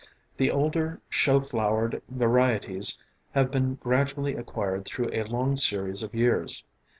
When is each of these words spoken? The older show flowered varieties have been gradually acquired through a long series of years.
The 0.37 0.49
older 0.49 0.99
show 1.09 1.41
flowered 1.41 2.01
varieties 2.09 2.97
have 3.33 3.51
been 3.51 3.75
gradually 3.75 4.33
acquired 4.33 4.83
through 4.85 5.11
a 5.13 5.25
long 5.25 5.55
series 5.57 6.01
of 6.01 6.15
years. 6.15 6.63